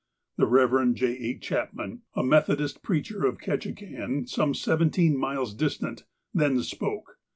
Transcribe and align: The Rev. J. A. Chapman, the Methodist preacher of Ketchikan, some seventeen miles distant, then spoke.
The 0.35 0.47
Rev. 0.47 0.95
J. 0.95 1.15
A. 1.27 1.37
Chapman, 1.37 2.01
the 2.15 2.23
Methodist 2.23 2.81
preacher 2.81 3.23
of 3.23 3.37
Ketchikan, 3.37 4.27
some 4.27 4.55
seventeen 4.55 5.15
miles 5.15 5.53
distant, 5.53 6.05
then 6.33 6.63
spoke. 6.63 7.19